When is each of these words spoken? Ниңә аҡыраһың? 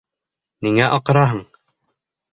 Ниңә 0.67 0.87
аҡыраһың? 0.97 1.47